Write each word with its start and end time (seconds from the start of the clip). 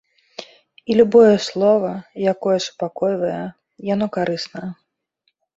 І 0.93 0.95
любое 0.99 1.35
слова, 1.49 1.91
якое 2.33 2.57
супакойвае, 2.67 3.39
яно 3.93 4.05
карысна. 4.17 4.63